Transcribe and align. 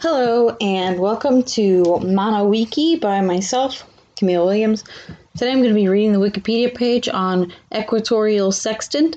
Hello, 0.00 0.56
and 0.60 1.00
welcome 1.00 1.42
to 1.42 1.82
ManaWiki 1.82 3.00
by 3.00 3.20
myself, 3.20 3.84
Camille 4.16 4.44
Williams. 4.46 4.84
Today 5.36 5.50
I'm 5.50 5.58
going 5.58 5.70
to 5.70 5.74
be 5.74 5.88
reading 5.88 6.12
the 6.12 6.20
Wikipedia 6.20 6.72
page 6.72 7.08
on 7.08 7.52
equatorial 7.74 8.52
sextant. 8.52 9.16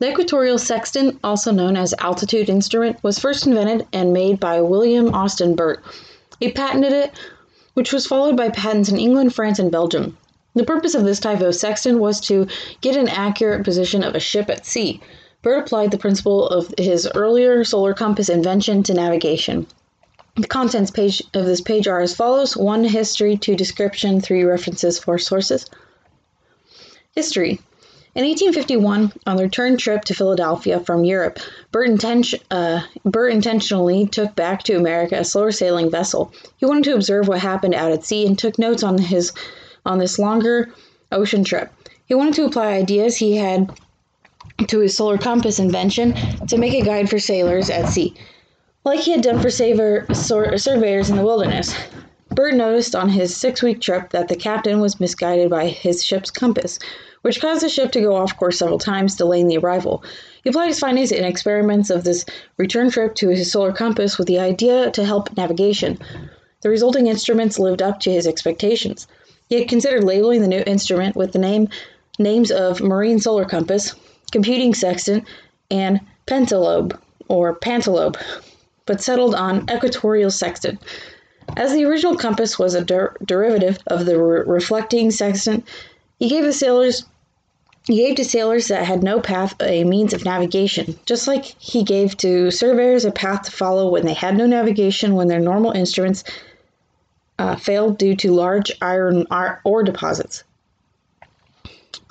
The 0.00 0.10
equatorial 0.10 0.58
sextant, 0.58 1.20
also 1.22 1.52
known 1.52 1.76
as 1.76 1.94
altitude 2.00 2.50
instrument, 2.50 3.00
was 3.04 3.20
first 3.20 3.46
invented 3.46 3.86
and 3.92 4.12
made 4.12 4.40
by 4.40 4.60
William 4.60 5.14
Austin 5.14 5.54
Burt. 5.54 5.84
He 6.40 6.50
patented 6.50 6.92
it, 6.92 7.12
which 7.74 7.92
was 7.92 8.08
followed 8.08 8.36
by 8.36 8.48
patents 8.48 8.88
in 8.88 8.98
England, 8.98 9.36
France, 9.36 9.60
and 9.60 9.70
Belgium. 9.70 10.18
The 10.56 10.64
purpose 10.64 10.96
of 10.96 11.04
this 11.04 11.20
type 11.20 11.42
of 11.42 11.54
sextant 11.54 12.00
was 12.00 12.18
to 12.22 12.48
get 12.80 12.96
an 12.96 13.08
accurate 13.08 13.62
position 13.62 14.02
of 14.02 14.16
a 14.16 14.20
ship 14.20 14.50
at 14.50 14.66
sea. 14.66 15.00
Burt 15.42 15.64
applied 15.64 15.92
the 15.92 15.98
principle 15.98 16.48
of 16.48 16.74
his 16.76 17.08
earlier 17.14 17.62
solar 17.62 17.94
compass 17.94 18.28
invention 18.28 18.82
to 18.82 18.94
navigation. 18.94 19.68
The 20.38 20.46
contents 20.46 20.92
page 20.92 21.20
of 21.34 21.46
this 21.46 21.60
page 21.60 21.88
are 21.88 22.00
as 22.00 22.14
follows: 22.14 22.56
1 22.56 22.84
history, 22.84 23.36
2 23.36 23.56
description, 23.56 24.20
3 24.20 24.44
references, 24.44 24.96
4 24.96 25.18
sources. 25.18 25.66
History. 27.16 27.58
In 28.14 28.24
1851, 28.24 29.14
on 29.26 29.36
the 29.36 29.42
return 29.42 29.76
trip 29.76 30.04
to 30.04 30.14
Philadelphia 30.14 30.78
from 30.78 31.04
Europe, 31.04 31.40
Burt, 31.72 31.88
inten- 31.88 32.40
uh, 32.52 32.82
Burt 33.04 33.32
intentionally 33.32 34.06
took 34.06 34.36
back 34.36 34.62
to 34.62 34.76
America 34.76 35.16
a 35.16 35.24
slower 35.24 35.50
sailing 35.50 35.90
vessel. 35.90 36.32
He 36.58 36.66
wanted 36.66 36.84
to 36.84 36.94
observe 36.94 37.26
what 37.26 37.40
happened 37.40 37.74
out 37.74 37.90
at 37.90 38.04
sea 38.04 38.24
and 38.24 38.38
took 38.38 38.60
notes 38.60 38.84
on 38.84 38.96
his 38.96 39.32
on 39.84 39.98
this 39.98 40.20
longer 40.20 40.72
ocean 41.10 41.42
trip. 41.42 41.72
He 42.06 42.14
wanted 42.14 42.34
to 42.34 42.44
apply 42.44 42.74
ideas 42.74 43.16
he 43.16 43.34
had 43.34 43.72
to 44.68 44.78
his 44.78 44.96
solar 44.96 45.18
compass 45.18 45.58
invention 45.58 46.14
to 46.46 46.58
make 46.58 46.74
a 46.74 46.82
guide 46.82 47.10
for 47.10 47.18
sailors 47.18 47.70
at 47.70 47.88
sea 47.88 48.14
like 48.84 49.00
he 49.00 49.12
had 49.12 49.20
done 49.20 49.38
for 49.38 49.50
saver, 49.50 50.06
surveyors 50.14 51.10
in 51.10 51.16
the 51.16 51.24
wilderness. 51.24 51.76
Burt 52.30 52.54
noticed 52.54 52.94
on 52.94 53.08
his 53.08 53.36
six 53.36 53.62
week 53.62 53.80
trip 53.80 54.10
that 54.10 54.28
the 54.28 54.36
captain 54.36 54.80
was 54.80 55.00
misguided 55.00 55.50
by 55.50 55.66
his 55.66 56.04
ship's 56.04 56.30
compass, 56.30 56.78
which 57.22 57.40
caused 57.40 57.62
the 57.62 57.68
ship 57.68 57.92
to 57.92 58.00
go 58.00 58.16
off 58.16 58.36
course 58.36 58.58
several 58.58 58.78
times, 58.78 59.16
delaying 59.16 59.48
the 59.48 59.58
arrival. 59.58 60.02
He 60.42 60.50
applied 60.50 60.68
his 60.68 60.78
findings 60.78 61.12
in 61.12 61.24
experiments 61.24 61.90
of 61.90 62.04
this 62.04 62.24
return 62.56 62.90
trip 62.90 63.14
to 63.16 63.28
his 63.28 63.52
solar 63.52 63.72
compass 63.72 64.16
with 64.16 64.26
the 64.26 64.38
idea 64.38 64.90
to 64.92 65.04
help 65.04 65.36
navigation. 65.36 65.98
The 66.62 66.70
resulting 66.70 67.08
instruments 67.08 67.58
lived 67.58 67.82
up 67.82 68.00
to 68.00 68.12
his 68.12 68.26
expectations. 68.26 69.06
He 69.48 69.58
had 69.58 69.68
considered 69.68 70.04
labeling 70.04 70.40
the 70.40 70.48
new 70.48 70.62
instrument 70.66 71.16
with 71.16 71.32
the 71.32 71.38
name 71.38 71.68
names 72.18 72.50
of 72.50 72.80
marine 72.80 73.18
solar 73.18 73.44
compass, 73.44 73.94
computing 74.32 74.74
sextant, 74.74 75.24
and 75.70 76.00
pentalobe 76.26 76.98
or 77.28 77.54
pantalobe 77.54 78.16
but 78.88 79.00
settled 79.02 79.36
on 79.36 79.70
equatorial 79.70 80.30
sextant. 80.30 80.82
As 81.56 81.72
the 81.72 81.84
original 81.84 82.16
compass 82.16 82.58
was 82.58 82.74
a 82.74 82.84
der- 82.84 83.14
derivative 83.24 83.78
of 83.86 84.06
the 84.06 84.20
re- 84.20 84.42
reflecting 84.46 85.10
sextant, 85.12 85.68
he 86.18 86.28
gave 86.28 86.42
the 86.42 86.52
sailors 86.52 87.04
he 87.84 87.96
gave 87.96 88.16
to 88.16 88.24
sailors 88.24 88.68
that 88.68 88.84
had 88.84 89.02
no 89.02 89.18
path 89.18 89.54
a 89.62 89.82
means 89.84 90.12
of 90.12 90.24
navigation, 90.24 90.98
just 91.06 91.26
like 91.26 91.44
he 91.44 91.82
gave 91.82 92.18
to 92.18 92.50
surveyors 92.50 93.06
a 93.06 93.10
path 93.10 93.44
to 93.44 93.50
follow 93.50 93.88
when 93.88 94.04
they 94.04 94.12
had 94.12 94.36
no 94.36 94.46
navigation 94.46 95.14
when 95.14 95.28
their 95.28 95.40
normal 95.40 95.72
instruments 95.72 96.22
uh, 97.38 97.56
failed 97.56 97.96
due 97.96 98.14
to 98.16 98.34
large 98.34 98.70
iron 98.82 99.26
ore 99.64 99.82
deposits. 99.82 100.44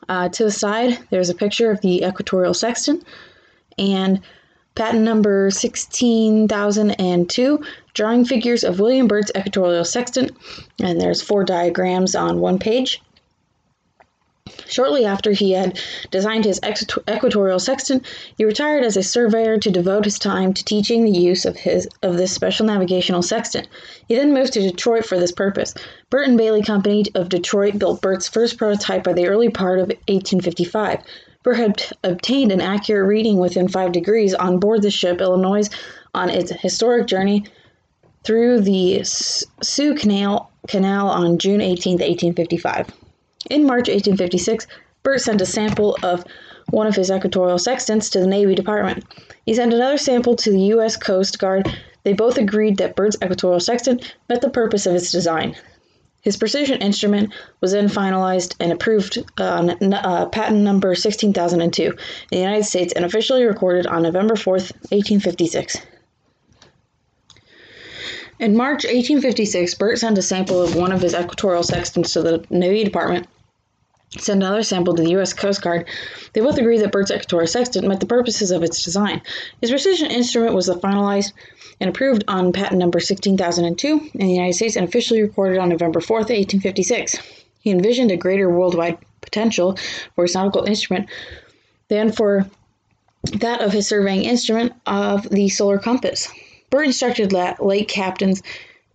Uh, 0.10 0.30
to 0.30 0.46
the 0.46 0.52
side, 0.52 0.98
there's 1.12 1.30
a 1.30 1.36
picture 1.36 1.70
of 1.70 1.82
the 1.82 2.04
equatorial 2.04 2.56
sextant, 2.56 3.04
and 3.78 4.22
Patent 4.78 5.04
number 5.04 5.50
16002, 5.50 7.60
drawing 7.96 8.26
figures 8.26 8.64
of 8.64 8.80
William 8.80 9.08
Burt's 9.08 9.32
equatorial 9.36 9.84
sextant, 9.84 10.34
and 10.80 11.02
there's 11.02 11.20
four 11.20 11.44
diagrams 11.44 12.14
on 12.14 12.40
one 12.40 12.60
page. 12.60 13.02
Shortly 14.68 15.04
after 15.04 15.32
he 15.32 15.54
had 15.54 15.80
designed 16.12 16.46
his 16.46 16.60
equatorial 16.64 17.58
sextant, 17.58 18.06
he 18.38 18.46
retired 18.46 18.84
as 18.84 18.96
a 18.96 19.02
surveyor 19.02 19.58
to 19.58 19.72
devote 19.72 20.06
his 20.06 20.20
time 20.20 20.54
to 20.54 20.64
teaching 20.64 21.04
the 21.04 21.10
use 21.10 21.44
of 21.44 21.58
his 21.58 21.88
of 22.04 22.18
this 22.18 22.32
special 22.32 22.68
navigational 22.68 23.24
sextant. 23.24 23.68
He 24.08 24.14
then 24.14 24.32
moved 24.32 24.54
to 24.54 24.62
Detroit 24.62 25.06
for 25.06 25.18
this 25.18 25.32
purpose. 25.32 25.74
Burt 26.12 26.28
and 26.28 26.38
Bailey 26.38 26.62
Company 26.62 27.06
of 27.16 27.30
Detroit 27.30 27.80
built 27.80 28.00
Burt's 28.00 28.28
first 28.28 28.60
prototype 28.60 29.04
by 29.04 29.14
the 29.14 29.28
early 29.28 29.50
part 29.50 29.80
of 29.80 29.88
1855 29.88 31.02
had 31.46 31.82
obtained 32.04 32.52
an 32.52 32.62
accurate 32.62 33.08
reading 33.08 33.38
within 33.38 33.68
five 33.68 33.92
degrees 33.92 34.34
on 34.34 34.60
board 34.60 34.82
the 34.82 34.92
ship 34.92 35.22
Illinois 35.22 35.70
on 36.14 36.30
its 36.30 36.52
historic 36.52 37.08
journey 37.08 37.46
through 38.24 38.60
the 38.62 39.02
Soo 39.04 39.96
Canal, 39.96 40.52
Canal 40.68 41.08
on 41.08 41.38
June 41.38 41.62
18, 41.62 41.94
1855. 41.94 42.88
In 43.50 43.64
March 43.64 43.88
1856, 43.88 44.68
Burt 45.04 45.22
sent 45.22 45.42
a 45.42 45.46
sample 45.46 45.98
of 46.04 46.26
one 46.72 46.88
of 46.88 46.96
his 46.96 47.10
equatorial 47.10 47.58
sextants 47.58 48.10
to 48.10 48.20
the 48.20 48.28
Navy 48.28 48.54
Department. 48.56 49.06
He 49.46 49.54
sent 49.54 49.74
another 49.74 49.98
sample 49.98 50.36
to 50.36 50.52
the 50.52 50.64
U.S. 50.76 50.98
Coast 50.98 51.40
Guard. 51.40 51.70
They 52.04 52.12
both 52.12 52.38
agreed 52.38 52.78
that 52.78 52.98
Burt's 52.98 53.16
equatorial 53.24 53.62
sextant 53.62 54.14
met 54.28 54.42
the 54.42 54.50
purpose 54.50 54.86
of 54.86 54.96
its 54.96 55.12
design. 55.12 55.56
His 56.22 56.38
precision 56.38 56.82
instrument 56.82 57.34
was 57.62 57.72
then 57.72 57.88
finalized 57.88 58.56
and 58.60 58.72
approved 58.72 59.24
on 59.40 59.94
uh, 59.94 60.26
patent 60.28 60.60
number 60.60 60.94
16002 60.94 61.84
in 61.84 61.96
the 62.32 62.38
United 62.38 62.66
States 62.66 62.94
and 62.94 63.06
officially 63.06 63.46
recorded 63.46 63.88
on 63.88 64.04
November 64.04 64.36
4th, 64.36 64.74
1856. 64.92 65.78
In 68.40 68.56
March 68.56 68.84
1856, 68.84 69.74
Burt 69.76 69.98
sent 69.98 70.18
a 70.18 70.22
sample 70.22 70.62
of 70.62 70.76
one 70.76 70.92
of 70.92 71.02
his 71.02 71.16
equatorial 71.16 71.64
sextants 71.64 72.14
to 72.14 72.22
the 72.22 72.46
Navy 72.50 72.84
Department 72.84 73.28
sent 74.12 74.42
another 74.42 74.64
sample 74.64 74.96
to 74.96 75.04
the 75.04 75.12
U.S. 75.12 75.34
Coast 75.34 75.62
Guard. 75.62 75.86
They 76.34 76.42
both 76.42 76.58
agreed 76.58 76.80
that 76.80 76.92
Burt's 76.92 77.12
equatorial 77.12 77.48
sextant 77.48 77.88
met 77.88 78.00
the 78.00 78.06
purposes 78.06 78.52
of 78.52 78.64
its 78.64 78.84
design. 78.84 79.22
His 79.62 79.70
precision 79.70 80.10
instrument 80.10 80.56
was 80.56 80.70
finalized 80.70 81.34
and 81.80 81.90
approved 81.90 82.24
on 82.28 82.54
patent 82.54 82.80
number 82.80 83.00
16002 83.00 84.12
in 84.14 84.28
the 84.28 84.34
United 84.34 84.54
States 84.54 84.76
and 84.76 84.88
officially 84.88 85.22
recorded 85.22 85.60
on 85.60 85.70
November 85.70 86.00
4, 86.00 86.18
1856. 86.18 87.18
He 87.60 87.72
envisioned 87.72 88.12
a 88.12 88.18
greater 88.18 88.50
worldwide 88.50 88.98
potential 89.22 89.78
for 90.16 90.24
his 90.24 90.36
nautical 90.36 90.64
instrument 90.64 91.10
than 91.90 92.12
for 92.12 92.50
that 93.40 93.62
of 93.62 93.74
his 93.74 93.88
surveying 93.88 94.24
instrument 94.24 94.74
of 94.86 95.30
the 95.30 95.50
solar 95.50 95.78
compass. 95.78 96.30
Burt 96.70 96.86
instructed 96.86 97.34
lake 97.34 97.88
captains 97.88 98.42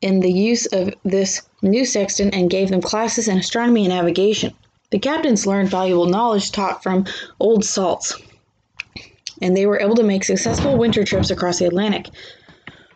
in 0.00 0.20
the 0.20 0.32
use 0.32 0.66
of 0.66 0.94
this 1.04 1.42
new 1.60 1.84
sextant 1.84 2.34
and 2.34 2.50
gave 2.50 2.70
them 2.70 2.80
classes 2.80 3.28
in 3.28 3.38
astronomy 3.38 3.84
and 3.84 3.94
navigation. 3.94 4.54
The 4.92 4.98
captains 4.98 5.46
learned 5.46 5.70
valuable 5.70 6.04
knowledge 6.04 6.52
taught 6.52 6.82
from 6.82 7.06
old 7.40 7.64
salts, 7.64 8.14
and 9.40 9.56
they 9.56 9.64
were 9.64 9.80
able 9.80 9.94
to 9.96 10.02
make 10.02 10.22
successful 10.22 10.76
winter 10.76 11.02
trips 11.02 11.30
across 11.30 11.58
the 11.58 11.64
Atlantic 11.64 12.10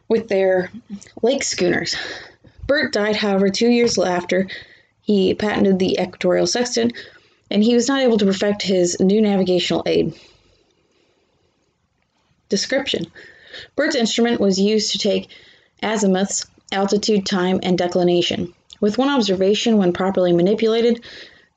with 0.06 0.28
their 0.28 0.70
lake 1.22 1.42
schooners. 1.42 1.96
Burt 2.66 2.92
died, 2.92 3.16
however, 3.16 3.48
two 3.48 3.70
years 3.70 3.98
after 3.98 4.46
he 5.00 5.32
patented 5.32 5.78
the 5.78 5.98
equatorial 5.98 6.46
sextant, 6.46 6.92
and 7.50 7.64
he 7.64 7.74
was 7.74 7.88
not 7.88 8.02
able 8.02 8.18
to 8.18 8.26
perfect 8.26 8.60
his 8.60 9.00
new 9.00 9.22
navigational 9.22 9.82
aid. 9.86 10.12
Description 12.50 13.06
Burt's 13.74 13.96
instrument 13.96 14.38
was 14.38 14.60
used 14.60 14.92
to 14.92 14.98
take 14.98 15.30
azimuths, 15.82 16.44
altitude, 16.72 17.24
time, 17.24 17.58
and 17.62 17.78
declination. 17.78 18.52
With 18.82 18.98
one 18.98 19.08
observation, 19.08 19.78
when 19.78 19.94
properly 19.94 20.34
manipulated, 20.34 21.02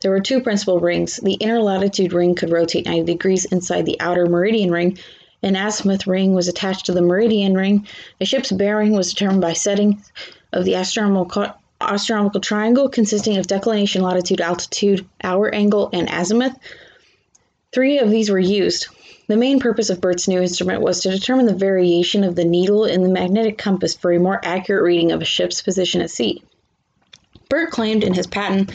there 0.02 0.12
were 0.12 0.22
two 0.22 0.40
principal 0.40 0.80
rings. 0.80 1.18
The 1.18 1.34
inner 1.34 1.60
latitude 1.62 2.14
ring 2.14 2.34
could 2.34 2.52
rotate 2.52 2.86
90 2.86 3.04
degrees 3.04 3.44
inside 3.46 3.86
the 3.86 4.00
outer 4.00 4.28
meridian 4.28 4.72
ring. 4.72 4.98
An 5.44 5.58
azimuth 5.58 6.08
ring 6.08 6.34
was 6.34 6.48
attached 6.48 6.86
to 6.86 6.94
the 6.94 7.02
meridian 7.02 7.54
ring. 7.54 7.86
A 8.22 8.26
ship's 8.26 8.52
bearing 8.52 8.94
was 8.94 9.10
determined 9.10 9.42
by 9.42 9.54
setting 9.54 10.02
of 10.54 10.64
the 10.64 10.76
astronomical, 10.76 11.54
astronomical 11.82 12.40
triangle 12.40 12.88
consisting 12.88 13.38
of 13.38 13.48
declination, 13.48 14.02
latitude, 14.02 14.40
altitude, 14.40 15.06
hour 15.22 15.54
angle, 15.54 15.90
and 15.92 16.10
azimuth. 16.10 16.58
Three 17.74 18.00
of 18.00 18.10
these 18.10 18.30
were 18.30 18.40
used. 18.40 18.88
The 19.28 19.36
main 19.38 19.60
purpose 19.60 19.90
of 19.90 20.00
Burt's 20.00 20.30
new 20.30 20.42
instrument 20.42 20.82
was 20.82 21.02
to 21.02 21.12
determine 21.12 21.46
the 21.46 21.54
variation 21.54 22.24
of 22.24 22.36
the 22.36 22.46
needle 22.46 22.86
in 22.86 23.04
the 23.04 23.10
magnetic 23.10 23.58
compass 23.58 23.96
for 23.96 24.14
a 24.14 24.20
more 24.20 24.40
accurate 24.44 24.84
reading 24.84 25.12
of 25.12 25.22
a 25.22 25.26
ship's 25.26 25.62
position 25.62 26.02
at 26.02 26.10
sea. 26.10 26.42
Burt 27.50 27.70
claimed 27.70 28.06
in 28.06 28.14
his 28.14 28.28
patent 28.28 28.72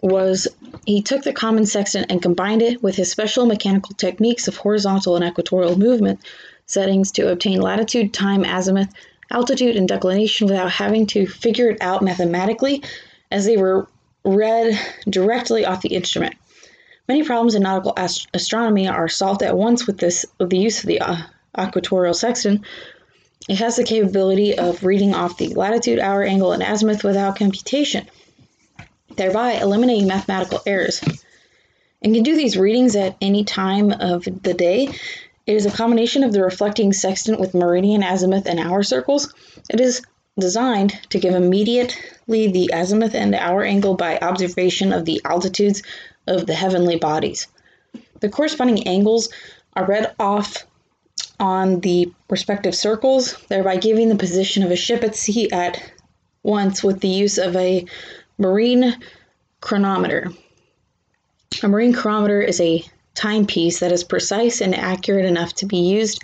was 0.00 0.48
he 0.84 1.02
took 1.02 1.22
the 1.22 1.32
common 1.32 1.66
sextant 1.66 2.10
and 2.10 2.22
combined 2.22 2.62
it 2.62 2.82
with 2.82 2.96
his 2.96 3.10
special 3.10 3.46
mechanical 3.46 3.94
techniques 3.94 4.48
of 4.48 4.56
horizontal 4.56 5.16
and 5.16 5.24
equatorial 5.24 5.78
movement 5.78 6.20
settings 6.66 7.12
to 7.12 7.30
obtain 7.30 7.60
latitude, 7.60 8.12
time, 8.12 8.44
azimuth, 8.44 8.92
altitude, 9.30 9.76
and 9.76 9.88
declination 9.88 10.46
without 10.48 10.70
having 10.70 11.06
to 11.06 11.26
figure 11.26 11.70
it 11.70 11.78
out 11.80 12.02
mathematically 12.02 12.82
as 13.30 13.44
they 13.44 13.56
were 13.56 13.88
read 14.24 14.78
directly 15.08 15.64
off 15.64 15.82
the 15.82 15.94
instrument. 15.94 16.34
Many 17.08 17.22
problems 17.22 17.54
in 17.54 17.62
nautical 17.62 17.94
ast- 17.96 18.26
astronomy 18.34 18.88
are 18.88 19.08
solved 19.08 19.42
at 19.42 19.56
once 19.56 19.86
with 19.86 19.98
this 19.98 20.26
with 20.38 20.50
the 20.50 20.58
use 20.58 20.80
of 20.80 20.86
the 20.86 21.00
uh, 21.00 21.16
equatorial 21.58 22.14
sextant. 22.14 22.62
It 23.48 23.58
has 23.58 23.76
the 23.76 23.84
capability 23.84 24.58
of 24.58 24.82
reading 24.82 25.14
off 25.14 25.38
the 25.38 25.54
latitude, 25.54 26.00
hour, 26.00 26.24
angle, 26.24 26.52
and 26.52 26.62
azimuth 26.62 27.04
without 27.04 27.36
computation, 27.36 28.08
thereby 29.16 29.54
eliminating 29.54 30.06
mathematical 30.06 30.60
errors. 30.66 31.02
And 32.02 32.14
can 32.14 32.22
do 32.22 32.36
these 32.36 32.56
readings 32.56 32.94
at 32.96 33.16
any 33.20 33.44
time 33.44 33.90
of 33.90 34.24
the 34.24 34.54
day. 34.54 34.88
It 35.46 35.54
is 35.54 35.66
a 35.66 35.70
combination 35.70 36.24
of 36.24 36.32
the 36.32 36.42
reflecting 36.42 36.92
sextant 36.92 37.40
with 37.40 37.54
meridian, 37.54 38.02
azimuth, 38.02 38.46
and 38.46 38.60
hour 38.60 38.82
circles. 38.82 39.32
It 39.70 39.80
is 39.80 40.02
designed 40.38 40.98
to 41.10 41.18
give 41.18 41.34
immediately 41.34 42.48
the 42.48 42.70
azimuth 42.72 43.14
and 43.14 43.34
hour 43.34 43.62
angle 43.62 43.94
by 43.94 44.18
observation 44.18 44.92
of 44.92 45.04
the 45.04 45.20
altitudes 45.24 45.82
of 46.26 46.46
the 46.46 46.54
heavenly 46.54 46.96
bodies. 46.96 47.46
The 48.20 48.28
corresponding 48.28 48.86
angles 48.86 49.30
are 49.74 49.86
read 49.86 50.14
off 50.18 50.66
on 51.38 51.80
the 51.80 52.12
respective 52.28 52.74
circles, 52.74 53.36
thereby 53.48 53.76
giving 53.76 54.08
the 54.08 54.16
position 54.16 54.62
of 54.62 54.70
a 54.70 54.76
ship 54.76 55.04
at 55.04 55.14
sea 55.14 55.50
at 55.50 55.82
once 56.42 56.82
with 56.82 57.00
the 57.00 57.08
use 57.08 57.38
of 57.38 57.54
a 57.56 57.84
marine 58.38 58.96
chronometer. 59.60 60.30
A 61.62 61.68
marine 61.68 61.94
chronometer 61.94 62.40
is 62.40 62.60
a 62.60 62.84
timepiece 63.14 63.80
that 63.80 63.92
is 63.92 64.04
precise 64.04 64.60
and 64.60 64.74
accurate 64.74 65.24
enough 65.24 65.54
to 65.54 65.66
be 65.66 65.78
used 65.78 66.22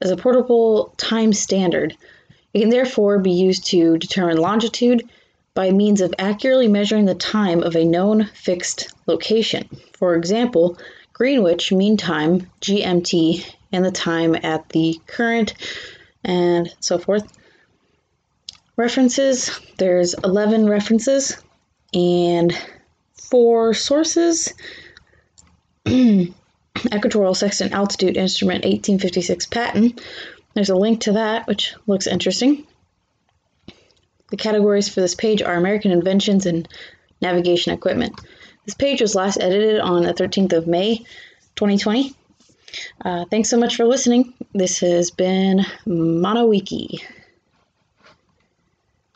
as 0.00 0.10
a 0.10 0.16
portable 0.16 0.94
time 0.96 1.32
standard. 1.32 1.96
It 2.54 2.60
can 2.60 2.70
therefore 2.70 3.18
be 3.18 3.32
used 3.32 3.66
to 3.66 3.98
determine 3.98 4.38
longitude 4.38 5.08
by 5.54 5.70
means 5.70 6.00
of 6.00 6.14
accurately 6.18 6.68
measuring 6.68 7.04
the 7.04 7.14
time 7.14 7.62
of 7.62 7.76
a 7.76 7.84
known 7.84 8.24
fixed 8.34 8.94
location. 9.06 9.68
For 9.92 10.16
example, 10.16 10.78
Greenwich 11.12 11.70
Mean 11.70 11.96
Time, 11.98 12.50
GMT, 12.62 13.44
and 13.72 13.84
the 13.84 13.90
time 13.90 14.34
at 14.42 14.68
the 14.70 14.98
current, 15.06 15.54
and 16.24 16.74
so 16.80 16.98
forth. 16.98 17.30
References 18.76 19.50
there's 19.76 20.14
11 20.14 20.66
references 20.66 21.36
and 21.94 22.56
four 23.14 23.74
sources. 23.74 24.52
Equatorial 26.94 27.34
Sextant 27.34 27.72
Altitude 27.72 28.16
Instrument 28.16 28.64
1856 28.64 29.46
patent. 29.46 30.00
There's 30.54 30.70
a 30.70 30.76
link 30.76 31.02
to 31.02 31.12
that, 31.12 31.46
which 31.46 31.74
looks 31.86 32.06
interesting. 32.06 32.66
The 34.30 34.36
categories 34.36 34.88
for 34.88 35.00
this 35.00 35.14
page 35.14 35.42
are 35.42 35.54
American 35.54 35.90
inventions 35.90 36.46
and 36.46 36.68
navigation 37.20 37.72
equipment. 37.72 38.18
This 38.64 38.74
page 38.74 39.00
was 39.00 39.14
last 39.14 39.40
edited 39.40 39.80
on 39.80 40.02
the 40.02 40.14
13th 40.14 40.52
of 40.52 40.66
May, 40.66 40.98
2020. 41.56 42.14
Uh, 43.04 43.24
thanks 43.30 43.50
so 43.50 43.58
much 43.58 43.76
for 43.76 43.84
listening. 43.84 44.32
This 44.54 44.78
has 44.78 45.10
been 45.10 45.64
ManoWiki. 45.86 47.02